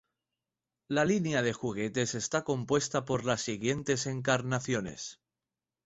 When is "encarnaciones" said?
4.07-5.19